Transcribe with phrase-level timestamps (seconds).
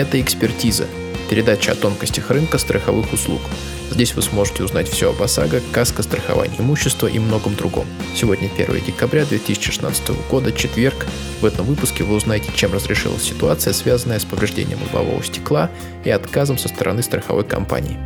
[0.00, 0.86] Это «Экспертиза»–
[1.28, 3.42] передача о тонкостях рынка страховых услуг.
[3.90, 7.84] Здесь вы сможете узнать все об ОСАГО, каско, страховании имущества и многом другом.
[8.14, 11.06] Сегодня 1 декабря 2016 года, четверг.
[11.42, 15.68] В этом выпуске вы узнаете, чем разрешилась ситуация, связанная с повреждением лобового стекла
[16.02, 17.98] и отказом со стороны страховой компании.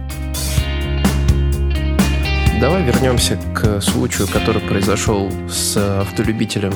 [2.60, 6.72] Давай вернемся к случаю, который произошел с автолюбителем,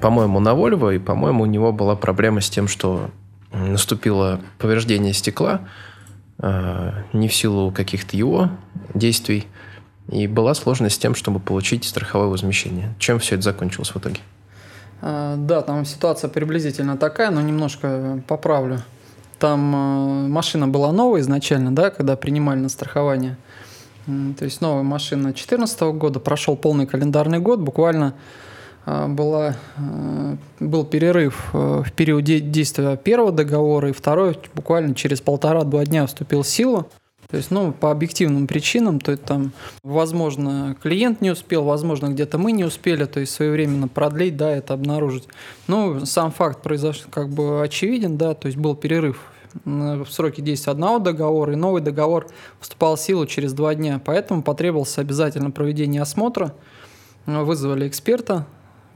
[0.00, 3.10] по-моему, на Volvo, и, по-моему, у него была проблема с тем, что
[3.56, 5.60] наступило повреждение стекла,
[6.38, 8.50] э, не в силу каких-то его
[8.94, 9.46] действий,
[10.08, 12.94] и была сложность с тем, чтобы получить страховое возмещение.
[12.98, 14.20] Чем все это закончилось в итоге?
[15.02, 18.82] А, да, там ситуация приблизительно такая, но немножко поправлю.
[19.38, 23.36] Там э, машина была новая изначально, да, когда принимали на страхование.
[24.06, 28.14] То есть новая машина 2014 года, прошел полный календарный год, буквально
[28.86, 35.84] была, а, был перерыв э, в период действия первого договора, и второй буквально через полтора-два
[35.84, 36.88] дня вступил в силу.
[37.28, 39.50] То есть, ну, по объективным причинам, то есть там,
[39.82, 44.74] возможно, клиент не успел, возможно, где-то мы не успели, то есть своевременно продлить, да, это
[44.74, 45.26] обнаружить.
[45.66, 49.20] Ну, сам факт произошел как бы очевиден, да, то есть был перерыв
[49.64, 52.28] в сроке действия одного договора, и новый договор
[52.60, 54.00] вступал в силу через два дня.
[54.04, 56.54] Поэтому потребовалось обязательно проведение осмотра.
[57.24, 58.46] Вызвали эксперта,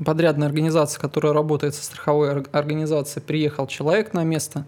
[0.04, 4.64] подрядная организация, которая работает со страховой организацией, приехал человек на место,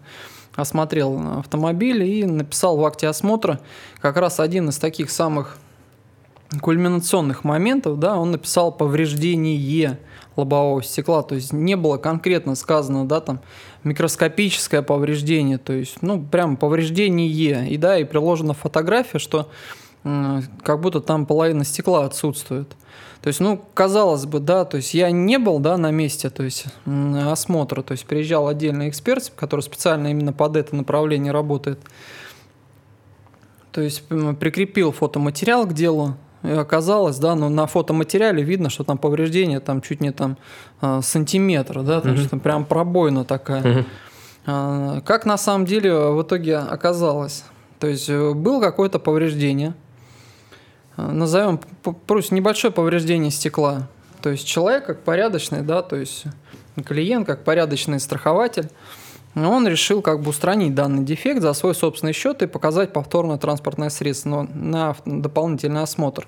[0.55, 3.59] осмотрел автомобиль и написал в акте осмотра
[3.99, 5.57] как раз один из таких самых
[6.61, 9.99] кульминационных моментов, да, он написал повреждение
[10.35, 13.41] лобового стекла, то есть не было конкретно сказано, да, там
[13.83, 17.27] микроскопическое повреждение, то есть, ну, прям повреждение,
[17.69, 19.49] и да, и приложена фотография, что
[20.03, 22.75] как будто там половина стекла отсутствует.
[23.21, 26.43] То есть, ну, казалось бы, да, то есть я не был, да, на месте, то
[26.43, 31.79] есть осмотра, то есть приезжал отдельный эксперт, который специально именно под это направление работает.
[33.71, 38.97] То есть прикрепил фотоматериал к делу, и оказалось, да, но на фотоматериале видно, что там
[38.97, 40.37] повреждение там чуть не там
[40.81, 42.17] а, сантиметра, да, угу.
[42.17, 43.85] что там прям пробоина такая.
[44.45, 45.01] Угу.
[45.05, 47.45] Как на самом деле в итоге оказалось?
[47.79, 49.73] То есть э, было какое-то повреждение,
[50.97, 51.59] назовем
[52.07, 53.87] просто небольшое повреждение стекла.
[54.21, 56.25] То есть человек как порядочный, да, то есть
[56.85, 58.69] клиент как порядочный страхователь,
[59.35, 63.89] он решил как бы устранить данный дефект за свой собственный счет и показать повторное транспортное
[63.89, 66.27] средство на дополнительный осмотр.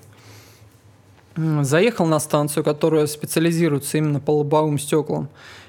[1.36, 5.28] Заехал на станцию, которая специализируется именно по лобовым стеклам,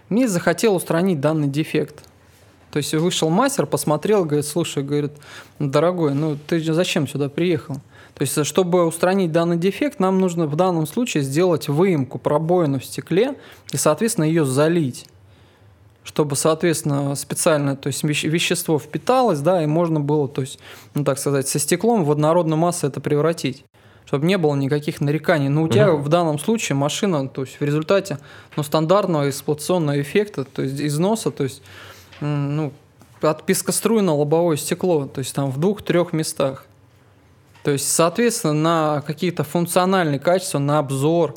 [0.09, 2.03] и захотел устранить данный дефект.
[2.72, 5.13] То есть вышел мастер, посмотрел, говорит, слушай, говорит,
[5.59, 7.75] дорогой, ну ты зачем сюда приехал?
[8.13, 12.85] То есть, чтобы устранить данный дефект, нам нужно в данном случае сделать выемку, пробоину в
[12.85, 13.35] стекле
[13.72, 15.05] и, соответственно, ее залить
[16.03, 20.57] чтобы, соответственно, специально, то есть вещество впиталось, да, и можно было, то есть,
[20.94, 23.66] ну так сказать, со стеклом в однородную массу это превратить
[24.07, 25.49] чтобы не было никаких нареканий.
[25.49, 26.01] Но у тебя угу.
[26.01, 28.19] в данном случае машина, то есть в результате
[28.55, 31.61] ну, стандартного эксплуатационного эффекта, то есть износа, то есть
[32.19, 32.73] ну,
[33.22, 36.66] от пескоструйного лобовое стекло, то есть там в двух-трех местах.
[37.63, 41.35] То есть, соответственно, на какие-то функциональные качества, на обзор,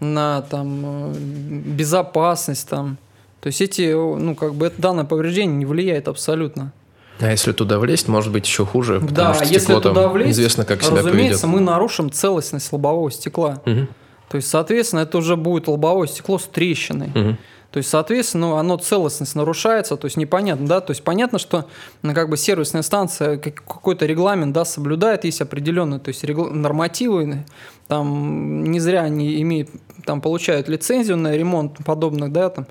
[0.00, 2.98] на там, э, безопасность, там,
[3.40, 6.72] то есть эти, ну, как бы это данное повреждение не влияет абсолютно.
[7.20, 10.12] А если туда влезть, может быть еще хуже, потому да, что если стекло туда там
[10.12, 11.60] влезть, известно, как себя разумеется, поведет.
[11.60, 13.60] мы нарушим целостность лобового стекла.
[13.66, 13.88] Угу.
[14.30, 17.10] То есть, соответственно, это уже будет лобовое стекло с трещиной.
[17.14, 17.36] Угу.
[17.70, 21.66] То есть, соответственно, ну, оно целостность нарушается, то есть непонятно, да, то есть понятно, что
[22.02, 27.44] ну, как бы сервисная станция какой-то регламент, да, соблюдает, есть определенные, то есть нормативы,
[27.86, 29.70] там не зря они имеют,
[30.04, 32.66] там получают лицензию на ремонт подобных, да, там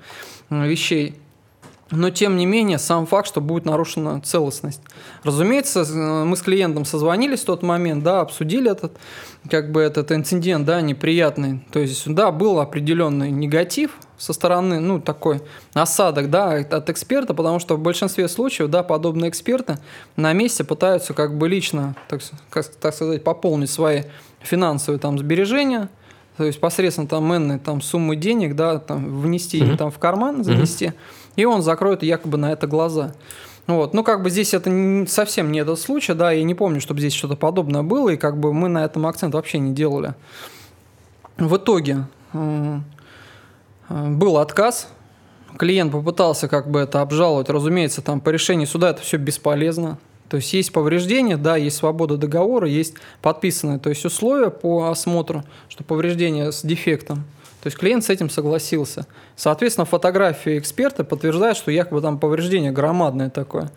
[0.50, 1.14] вещей.
[1.92, 4.80] Но тем не менее, сам факт, что будет нарушена целостность.
[5.24, 5.84] Разумеется,
[6.24, 8.96] мы с клиентом созвонились в тот момент, да, обсудили этот,
[9.50, 11.66] как бы этот инцидент, да, неприятный.
[11.72, 15.40] То есть, да, был определенный негатив со стороны, ну, такой
[15.72, 19.78] осадок, да, от эксперта, потому что в большинстве случаев, да, подобные эксперты
[20.16, 22.20] на месте пытаются как бы лично, так,
[22.50, 24.02] как, так сказать, пополнить свои
[24.40, 25.88] финансовые там сбережения,
[26.36, 29.76] то есть посредством там энной там суммы денег, да, там внести mm-hmm.
[29.76, 30.86] там в карман, занести.
[30.86, 33.14] Mm-hmm и он закроет якобы на это глаза.
[33.66, 33.94] Вот.
[33.94, 37.00] Ну, как бы здесь это не, совсем не этот случай, да, я не помню, чтобы
[37.00, 40.14] здесь что-то подобное было, и как бы мы на этом акцент вообще не делали.
[41.36, 42.80] В итоге э,
[43.90, 44.88] был отказ,
[45.58, 49.98] клиент попытался как бы это обжаловать, разумеется, там по решению суда это все бесполезно,
[50.28, 55.44] то есть есть повреждение, да, есть свобода договора, есть подписанные то есть условия по осмотру,
[55.68, 57.24] что повреждение с дефектом–
[57.62, 59.06] то есть клиент с этим согласился.
[59.36, 63.70] Соответственно, фотографии эксперта подтверждают, что якобы там повреждение громадное такое.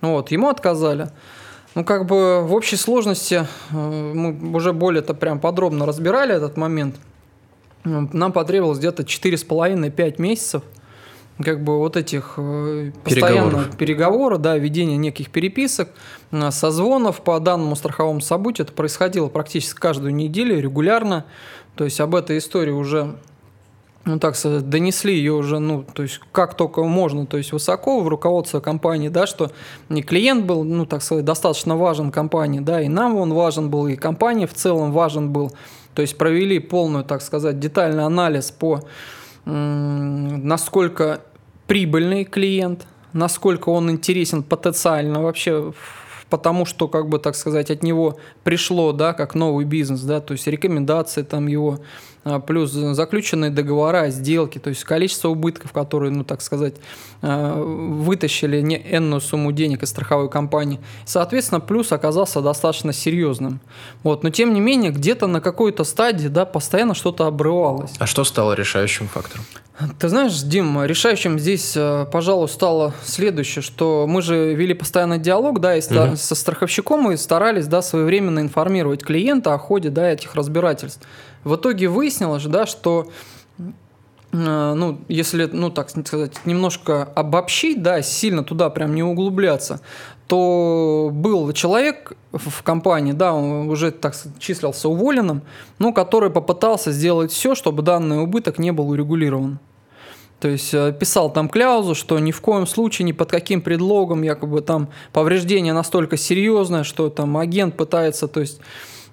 [0.00, 1.10] Вот, ему отказали.
[1.74, 6.96] Ну, как бы в общей сложности э, мы уже более-то прям подробно разбирали этот момент.
[7.86, 10.62] Нам потребовалось где-то 4,5-5 месяцев
[11.42, 15.90] как бы вот этих э, постоянных переговоров, да, ведения неких переписок,
[16.30, 18.64] э, созвонов по данному страховому событию.
[18.64, 21.26] Это происходило практически каждую неделю, регулярно.
[21.74, 23.16] То есть об этой истории уже
[24.06, 28.00] ну, так сказать, донесли ее уже, ну, то есть, как только можно, то есть, высоко
[28.00, 29.50] в руководство компании, да, что
[29.88, 33.88] не клиент был, ну, так сказать, достаточно важен компании, да, и нам он важен был,
[33.88, 35.52] и компания в целом важен был.
[35.96, 38.82] То есть, провели полную, так сказать, детальный анализ по
[39.46, 41.22] насколько
[41.66, 45.72] прибыльный клиент, насколько он интересен потенциально вообще
[46.28, 50.32] потому что, как бы так сказать, от него пришло, да, как новый бизнес, да, то
[50.32, 51.78] есть рекомендации там его,
[52.46, 56.74] плюс заключенные договора, сделки, то есть количество убытков, которые, ну, так сказать,
[57.22, 60.80] а, вытащили не энную сумму денег из страховой компании.
[61.04, 63.60] Соответственно, плюс оказался достаточно серьезным.
[64.02, 64.22] Вот.
[64.22, 67.92] Но, тем не менее, где-то на какой-то стадии да, постоянно что-то обрывалось.
[67.98, 69.44] А что стало решающим фактором?
[69.98, 75.60] Ты знаешь, Дим, решающим здесь, э, пожалуй, стало следующее, что мы же вели постоянный диалог,
[75.60, 76.16] да, и угу.
[76.16, 81.06] со страховщиком и старались, да, своевременно информировать клиента о ходе, да, этих разбирательств.
[81.46, 83.06] В итоге выяснилось, да, что
[83.58, 83.64] э,
[84.32, 89.80] ну, если, ну, так сказать, немножко обобщить, да, сильно туда прям не углубляться,
[90.26, 95.42] то был человек в компании, да, он уже, так числился уволенным,
[95.78, 99.60] но который попытался сделать все, чтобы данный убыток не был урегулирован.
[100.40, 104.22] То есть э, писал там кляузу, что ни в коем случае, ни под каким предлогом,
[104.22, 108.60] якобы там повреждение настолько серьезное, что там агент пытается, то есть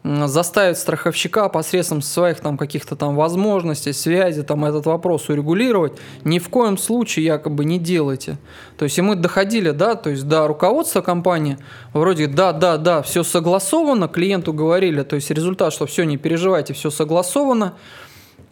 [0.03, 5.93] заставить страховщика посредством своих там каких-то там возможностей, связи, там этот вопрос урегулировать,
[6.25, 8.37] ни в коем случае якобы не делайте.
[8.77, 11.57] То есть и мы доходили, да, то есть до руководства компании,
[11.93, 16.73] вроде да, да, да, все согласовано, клиенту говорили, то есть результат, что все, не переживайте,
[16.73, 17.75] все согласовано,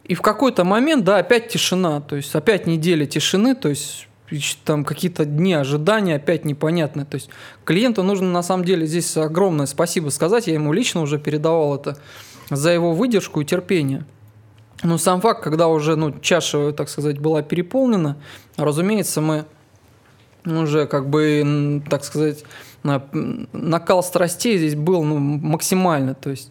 [0.06, 4.08] и в какой-то момент, да, опять тишина, то есть опять неделя тишины, то есть
[4.64, 7.06] там какие-то дни ожидания опять непонятные.
[7.06, 7.30] То есть
[7.66, 11.98] клиенту нужно на самом деле здесь огромное спасибо сказать, я ему лично уже передавал это,
[12.50, 14.06] за его выдержку и терпение.
[14.84, 18.18] Но сам факт, когда уже ну, чаша, так сказать, была переполнена,
[18.58, 19.46] разумеется, мы
[20.46, 22.44] уже как бы, так сказать,
[22.84, 26.16] накал страстей здесь был ну, максимально.
[26.16, 26.50] То есть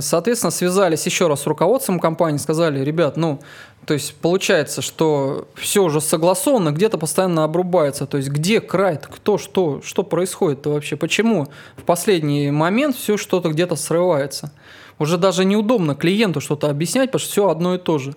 [0.00, 3.40] Соответственно, связались еще раз с руководством компании, сказали, ребят, ну,
[3.84, 8.06] то есть получается, что все уже согласовано, где-то постоянно обрубается.
[8.06, 13.48] То есть где край, кто, что, что происходит вообще, почему в последний момент все что-то
[13.50, 14.52] где-то срывается.
[15.00, 18.14] Уже даже неудобно клиенту что-то объяснять, потому что все одно и то же.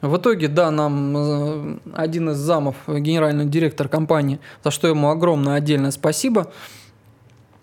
[0.00, 5.56] В итоге, да, нам э, один из замов, генеральный директор компании, за что ему огромное
[5.56, 6.52] отдельное спасибо,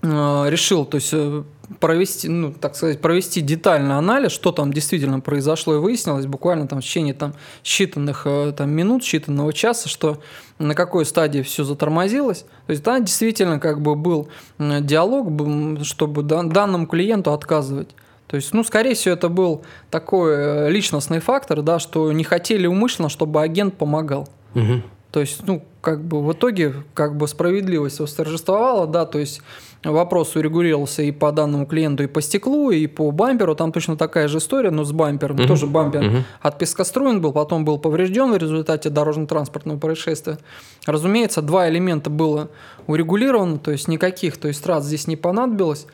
[0.03, 1.43] э, решил, то есть э,
[1.79, 6.79] провести, ну, так сказать, провести детальный анализ, что там действительно произошло и выяснилось буквально там
[6.79, 7.33] в течение там,
[7.63, 10.19] считанных э, там, минут, считанного часа, что
[10.59, 12.45] на какой стадии все затормозилось.
[12.67, 17.89] То есть, да, действительно как бы был диалог, чтобы данному клиенту отказывать.
[18.27, 22.67] То есть, ну, скорее всего, это был такой э, личностный фактор, да, что не хотели
[22.67, 24.27] умышленно, чтобы агент помогал.
[24.53, 24.81] Угу.
[25.17, 29.41] То есть, ну, как бы в итоге, как бы справедливость восторжествовала, да, то есть
[29.83, 33.55] вопрос урегулировался и по данному клиенту, и по стеклу, и по бамперу.
[33.55, 35.37] Там точно такая же история, но с бампером.
[35.37, 35.47] Uh-huh.
[35.47, 36.23] Тоже бампер uh-huh.
[36.39, 40.37] от пескоструен был, потом был поврежден в результате дорожно-транспортного происшествия.
[40.85, 42.51] Разумеется, два элемента было
[42.85, 45.87] урегулировано, то есть никаких, то есть трат здесь не понадобилось.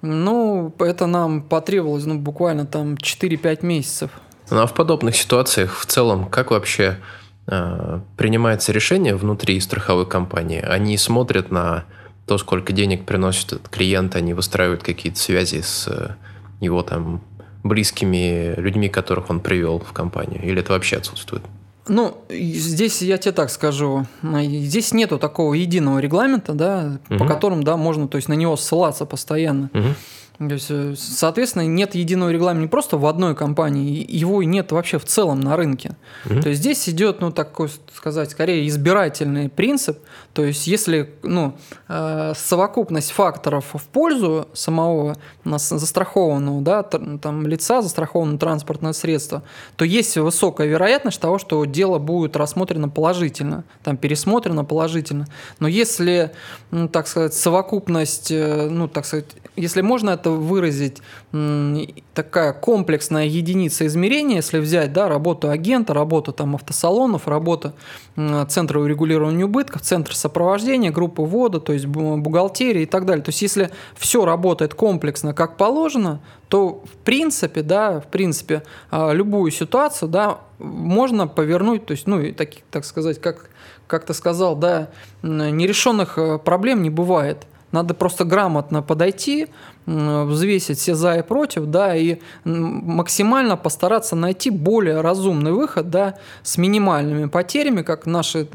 [0.00, 4.12] Ну, это нам потребовалось ну, буквально там 4-5 месяцев.
[4.48, 6.96] Ну а в подобных ситуациях в целом, как вообще
[7.44, 10.60] принимается решение внутри страховой компании?
[10.60, 11.84] Они смотрят на
[12.26, 16.14] то, сколько денег приносит этот клиент, они выстраивают какие-то связи с э,
[16.60, 17.20] его там
[17.64, 21.42] близкими людьми, которых он привел в компанию, или это вообще отсутствует?
[21.88, 27.18] Ну, здесь я тебе так скажу, здесь нету такого единого регламента, да, угу.
[27.18, 29.68] по которому, да, можно, то есть на него ссылаться постоянно.
[29.74, 29.88] Угу.
[30.38, 34.72] То есть, э, соответственно, нет единого регламента не просто в одной компании, его и нет
[34.72, 35.96] вообще в целом на рынке.
[36.24, 36.42] Mm-hmm.
[36.42, 39.98] То есть здесь идет, ну, такой сказать, скорее избирательный принцип.
[40.32, 41.54] То есть если, ну,
[41.88, 49.42] э, совокупность факторов в пользу самого застрахованного, да, там, лица, застрахованного транспортное средство,
[49.76, 55.26] то есть высокая вероятность того, что дело будет рассмотрено положительно, там, пересмотрено положительно.
[55.60, 56.32] Но если,
[56.70, 61.02] ну, так сказать, совокупность, э, ну, так сказать, если можно это выразить
[62.14, 67.72] такая комплексная единица измерения, если взять да, работу агента, работу там, автосалонов, работу
[68.48, 73.24] центра урегулирования убытков, центр сопровождения, группы ввода, то есть бухгалтерии и так далее.
[73.24, 79.12] То есть если все работает комплексно, как положено, то в принципе, да, в принципе, а,
[79.12, 83.48] любую ситуацию, да, можно повернуть, то есть, ну, так, так сказать, как,
[83.86, 84.90] как ты сказал, да,
[85.22, 87.46] нерешенных э, проблем не бывает.
[87.72, 89.48] Надо просто грамотно подойти,
[89.86, 96.58] взвесить все за и против, да, и максимально постараться найти более разумный выход, да, с
[96.58, 98.46] минимальными потерями, как наши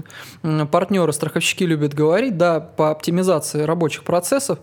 [0.71, 4.59] партнеры, страховщики любят говорить, да, по оптимизации рабочих процессов,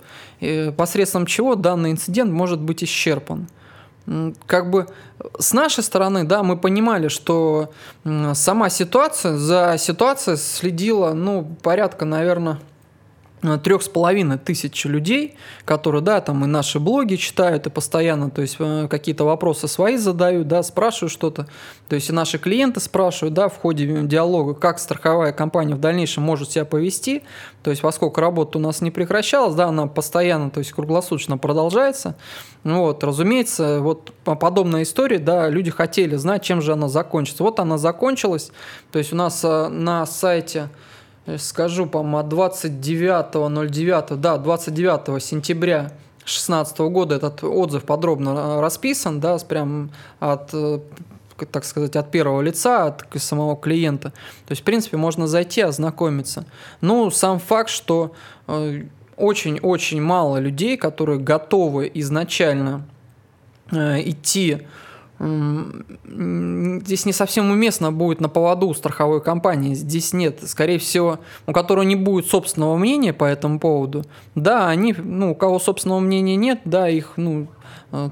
[0.77, 3.49] посредством чего данный инцидент может быть исчерпан.
[4.47, 4.87] Как бы
[5.39, 7.73] с нашей стороны, да, мы понимали, что
[8.35, 12.59] сама ситуация, за ситуацией следила, ну, порядка, наверное,
[13.63, 18.43] трех с половиной тысяч людей, которые, да, там и наши блоги читают, и постоянно, то
[18.43, 21.47] есть э, какие-то вопросы свои задают, да, спрашивают что-то,
[21.89, 26.23] то есть и наши клиенты спрашивают, да, в ходе диалога, как страховая компания в дальнейшем
[26.23, 27.23] может себя повести,
[27.63, 32.17] то есть поскольку работа у нас не прекращалась, да, она постоянно, то есть круглосуточно продолжается,
[32.65, 37.43] вот, разумеется, вот подобная история, да, люди хотели знать, чем же она закончится.
[37.43, 38.53] Вот она закончилась,
[38.91, 40.71] то есть у нас э, на сайте
[41.38, 49.90] скажу, по-моему, от 29.09, да, 29 сентября 2016 года этот отзыв подробно расписан, да, прям
[50.21, 50.81] от э,
[51.50, 54.11] так сказать, от первого лица, от самого клиента.
[54.47, 56.45] То есть, в принципе, можно зайти, ознакомиться.
[56.81, 58.14] Ну, сам факт, что
[58.47, 58.85] э,
[59.16, 62.87] очень-очень мало людей, которые готовы изначально
[63.71, 64.66] э, идти
[65.18, 69.75] здесь не совсем уместно будет на поводу у страховой компании.
[69.75, 74.04] Здесь нет, скорее всего, у которого не будет собственного мнения по этому поводу.
[74.35, 77.47] Да, они, ну, у кого собственного мнения нет, да, их, ну,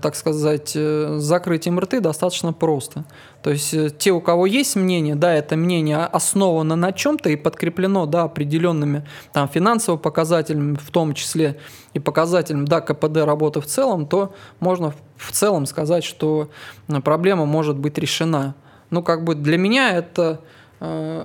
[0.01, 3.05] так сказать, э, закрыть им рты достаточно просто.
[3.43, 7.37] То есть э, те, у кого есть мнение, да, это мнение основано на чем-то и
[7.37, 11.59] подкреплено, да, определенными там финансовыми показателями, в том числе
[11.95, 16.51] и показателем, да, КПД работы в целом, то можно в целом сказать, что
[17.05, 18.55] проблема может быть решена.
[18.91, 20.41] Ну, как бы для меня это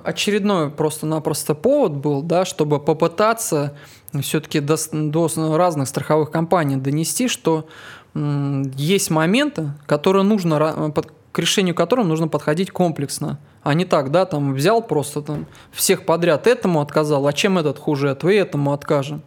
[0.04, 3.74] очередной просто-напросто повод был, да, чтобы попытаться
[4.20, 7.68] все-таки до, до разных страховых компаний донести, что
[8.14, 10.92] есть моменты, которые нужно,
[11.32, 13.38] к решению которых нужно подходить комплексно.
[13.62, 17.78] А не так, да, там взял просто там всех подряд этому отказал, а чем этот
[17.78, 19.22] хуже, а вы этому откажем.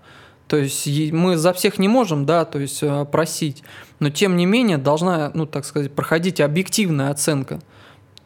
[0.48, 3.64] То есть мы за всех не можем, да, то есть э, просить,
[4.00, 7.62] но тем не менее должна, ну, так сказать, проходить объективная оценка.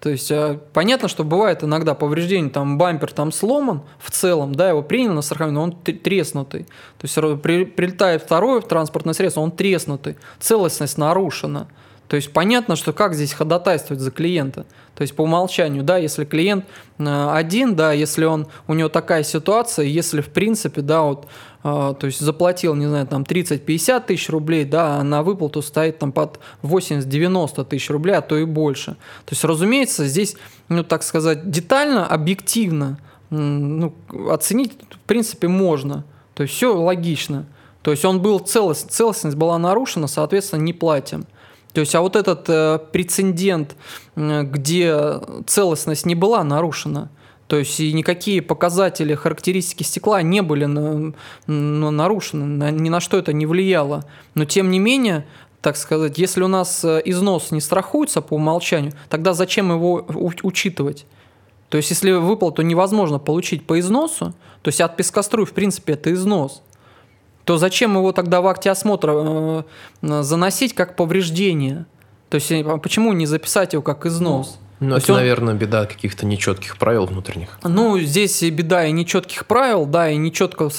[0.06, 4.70] То есть э, понятно, что бывает иногда повреждение, там бампер там сломан в целом, да,
[4.70, 6.66] его принял на страхование, но он треснутый.
[7.00, 11.70] То есть при, прилетает второе транспортное средство, он треснутый, целостность нарушена.
[12.08, 14.66] То есть понятно, что как здесь ходатайствовать за клиента.
[14.96, 16.66] То есть по умолчанию, да, если клиент
[16.98, 21.28] э, один, да, если он, у него такая ситуация, если в принципе, да, вот,
[21.64, 26.00] э, то есть заплатил, не знаю, там 30-50 тысяч рублей, да, а на выплату стоит
[26.00, 28.92] там под 80-90 тысяч рублей, а то и больше.
[29.26, 30.38] То есть, разумеется, здесь,
[30.70, 33.94] ну, так сказать, детально, объективно ну,
[34.30, 36.06] оценить, в принципе, можно.
[36.34, 37.46] То есть все логично.
[37.82, 41.26] То есть он был целостность, целостность была нарушена, соответственно, не платим.
[41.76, 43.76] То есть, а вот этот э, прецедент,
[44.16, 47.10] где целостность не была нарушена,
[47.48, 51.14] то есть и никакие показатели, характеристики стекла не были на,
[51.48, 54.06] на, нарушены, на, ни на что это не влияло.
[54.36, 55.28] Но тем не менее,
[55.60, 60.06] так сказать, если у нас э, износ не страхуется по умолчанию, тогда зачем его
[60.44, 61.06] учитывать?
[61.68, 66.14] То есть, если выплату невозможно получить по износу, то есть от пескоструй, в принципе, это
[66.14, 66.62] износ–
[67.46, 69.64] то зачем его тогда в акте осмотра э,
[70.02, 71.86] заносить как повреждение?
[72.30, 74.60] То есть а почему не записать его как износ?
[74.80, 75.20] Ну, это, он...
[75.20, 77.60] наверное, беда каких-то нечетких правил внутренних.
[77.64, 80.70] Ну, здесь и беда и нечетких правил, да, и нечеткого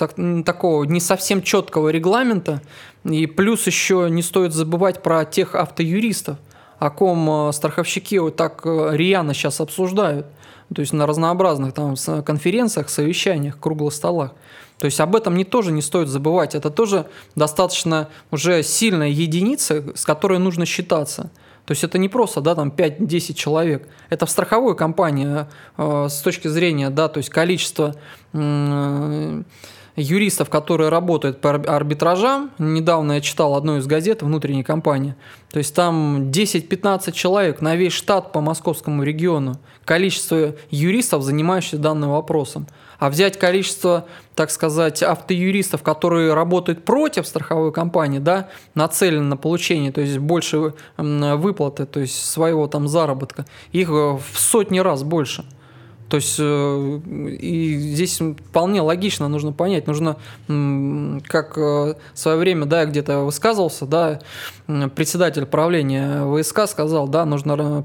[0.44, 2.61] такого не совсем четкого регламента.
[3.04, 6.38] И плюс еще не стоит забывать про тех автоюристов,
[6.78, 10.26] о ком э, страховщики вот так э, рьяно сейчас обсуждают.
[10.75, 11.94] То есть на разнообразных там
[12.25, 14.32] конференциях, совещаниях, круглых столах.
[14.78, 16.54] То есть об этом не тоже не стоит забывать.
[16.54, 21.30] Это тоже достаточно уже сильная единица, с которой нужно считаться.
[21.64, 23.88] То есть это не просто, да, там 5-10 человек.
[24.09, 27.97] Это в страховой компании э, с точки зрения, да, то есть количество
[28.33, 29.42] э,
[29.96, 32.50] юристов, которые работают по арбитражам.
[32.58, 35.14] Недавно я читал одну из газет внутренней компании.
[35.50, 39.58] То есть там 10-15 человек на весь штат по московскому региону.
[39.84, 42.66] Количество юристов, занимающихся данным вопросом.
[42.98, 49.92] А взять количество, так сказать, автоюристов, которые работают против страховой компании, да, нацелены на получение,
[49.92, 55.44] то есть больше выплаты, то есть своего там заработка, их в сотни раз больше.
[56.08, 57.00] То есть э,
[57.40, 63.86] и здесь вполне логично нужно понять, нужно, как э, в свое время, да, где-то высказывался,
[63.86, 64.20] да,
[64.94, 67.84] председатель правления ВСК сказал, да, нужно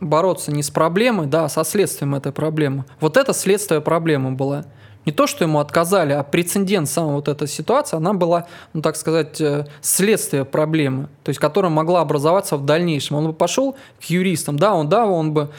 [0.00, 2.84] бороться не с проблемой, да, а со следствием этой проблемы.
[3.00, 4.66] Вот это следствие проблемы было
[5.06, 8.96] не то, что ему отказали, а прецедент, сама вот эта ситуация, она была, ну так
[8.96, 13.16] сказать, э, следствие проблемы, то есть которая могла образоваться в дальнейшем.
[13.16, 15.50] Он бы пошел к юристам, да, он, да, он бы,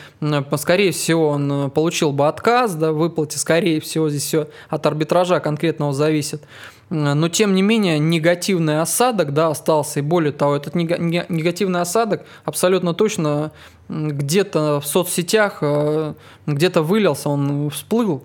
[0.58, 5.40] скорее всего, он э, получил бы отказ, да, выплате, скорее всего, здесь все от арбитража
[5.40, 6.44] конкретного зависит.
[6.92, 12.94] Но, тем не менее, негативный осадок, да, остался, и более того, этот негативный осадок абсолютно
[12.94, 13.52] точно
[13.90, 16.14] где-то в соцсетях, э,
[16.46, 18.24] где-то вылился, он всплыл,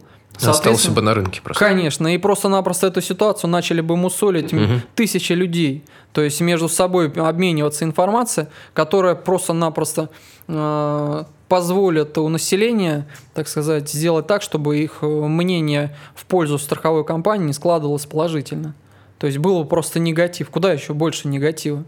[0.49, 1.65] Остался бы на рынке просто.
[1.65, 4.81] Конечно, и просто-напросто эту ситуацию начали бы мусолить угу.
[4.95, 5.85] тысячи людей.
[6.13, 10.11] То есть между собой обмениваться информацией, которая просто-напросто
[10.49, 17.05] э, позволит у населения, так сказать, сделать так, чтобы их э, мнение в пользу страховой
[17.05, 18.75] компании складывалось положительно.
[19.19, 20.49] То есть был просто негатив.
[20.49, 21.85] Куда еще больше негатива?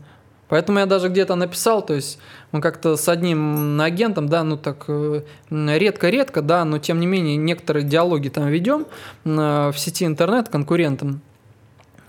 [0.53, 2.19] Поэтому я даже где-то написал, то есть
[2.53, 7.37] мы как-то с одним агентом, да, ну так э, редко-редко, да, но тем не менее
[7.39, 8.85] некоторые диалоги там ведем
[9.25, 11.23] э, в сети интернет конкурентам.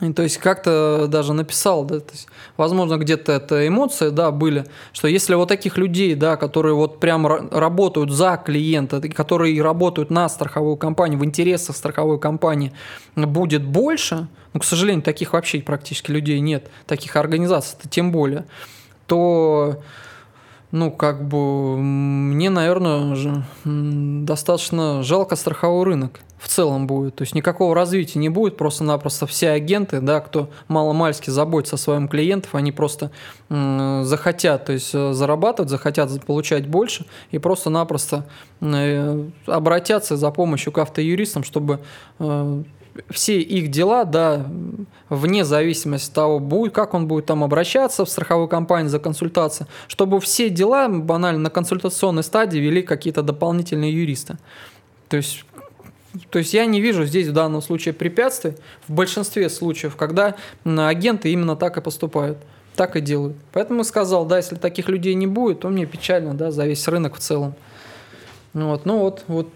[0.02, 4.66] И, то есть как-то даже написал, да, то есть, возможно, где-то это эмоции, да, были,
[4.92, 10.28] что если вот таких людей, да, которые вот прям работают за клиента, которые работают на
[10.28, 12.74] страховую компанию, в интересах страховой компании,
[13.16, 18.46] будет больше, ну, к сожалению, таких вообще практически людей нет, таких организаций тем более,
[19.08, 19.82] то
[20.72, 27.16] ну, как бы, мне, наверное, достаточно жалко страховой рынок в целом будет.
[27.16, 32.10] То есть никакого развития не будет, просто-напросто все агенты, да, кто мало-мальски заботится о своем
[32.10, 33.12] клиентах, они просто
[33.50, 38.26] захотят, то есть э, зарабатывать, захотят получать больше и просто-напросто
[38.60, 41.80] э, обратятся за помощью к автоюристам, чтобы
[42.20, 42.64] э,
[43.10, 44.46] все их дела, да,
[45.10, 49.70] вне зависимости от того, будет, как он будет там обращаться в страховую компанию за консультацией,
[49.88, 54.38] чтобы все дела банально на консультационной стадии вели какие-то дополнительные юристы.
[55.08, 55.46] То есть
[56.30, 58.56] то есть я не вижу здесь в данном случае препятствий
[58.88, 62.38] в большинстве случаев, когда агенты именно так и поступают,
[62.76, 63.36] так и делают.
[63.52, 67.16] Поэтому сказал, да, если таких людей не будет, то мне печально, да, за весь рынок
[67.16, 67.56] в целом.
[68.54, 69.50] Вот, ну вот, вот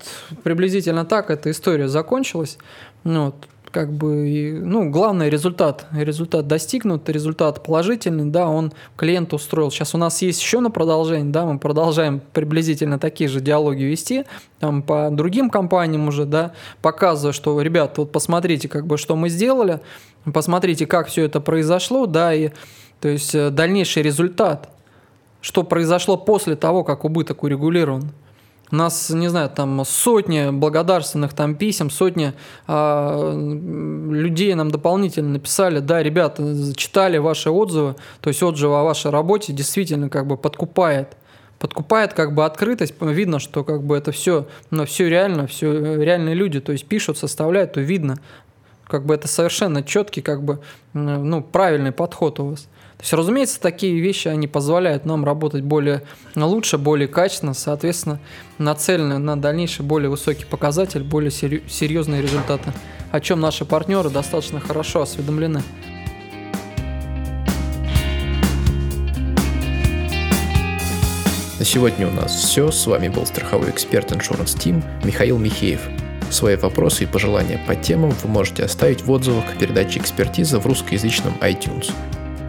[0.43, 2.57] приблизительно так эта история закончилась.
[3.03, 3.35] Ну, вот,
[3.77, 9.69] как бы, ну, главный результат, результат достигнут, результат положительный, да, он клиент устроил.
[9.69, 14.25] Сейчас у нас есть еще на продолжение, да, мы продолжаем приблизительно такие же диалоги вести,
[14.59, 19.29] там по другим компаниям уже, да, показывая, что, ребят, вот посмотрите, как бы, что мы
[19.29, 19.79] сделали,
[20.33, 22.49] посмотрите, как все это произошло, да, и,
[22.99, 24.71] то есть, э, дальнейший результат,
[25.39, 28.09] что произошло после того, как убыток урегулирован.
[28.71, 32.33] Нас, не знаю, там сотни благодарственных там писем, сотни
[32.67, 33.31] э,
[34.11, 36.43] людей нам дополнительно написали, да, ребята,
[36.75, 41.15] читали ваши отзывы, то есть отзывы о вашей работе действительно как бы подкупает.
[41.59, 45.95] Подкупает как бы открытость, видно, что как бы это все, но ну, все реально, все
[45.95, 48.17] реальные люди, то есть пишут, составляют, то видно,
[48.85, 50.59] как бы это совершенно четкий, как бы,
[50.93, 52.67] ну, правильный подход у вас.
[52.97, 56.01] То есть, разумеется, такие вещи, они позволяют нам работать более
[56.35, 58.19] лучше, более качественно, соответственно,
[58.57, 62.73] нацелены на дальнейший более высокий показатель, более серьезные результаты,
[63.11, 65.61] о чем наши партнеры достаточно хорошо осведомлены.
[71.59, 72.71] На сегодня у нас все.
[72.71, 75.81] С вами был страховой эксперт Insurance Team Михаил Михеев.
[76.31, 80.65] Свои вопросы и пожелания по темам вы можете оставить в отзывах к передаче «Экспертиза» в
[80.65, 81.91] русскоязычном iTunes.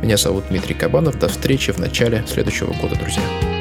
[0.03, 1.19] Меня зовут Дмитрий Кабанов.
[1.19, 3.58] До встречи в начале следующего года, друзья.